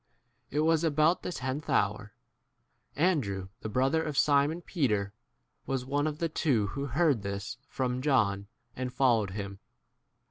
[0.49, 2.15] z It was about the 40 tenth hour.
[2.95, 5.13] Andrew, the brother of Simon Peter,
[5.67, 9.59] was one of the two who heard [this] from John 41 and followed him.